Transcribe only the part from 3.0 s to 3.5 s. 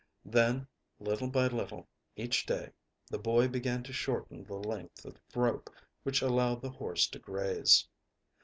the boy